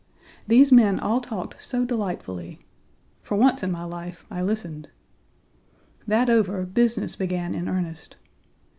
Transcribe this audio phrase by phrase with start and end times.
[0.47, 2.59] These men all talked so delightfully.
[3.21, 4.89] For once in my life I listened.
[6.07, 8.15] That over, business began in earnest.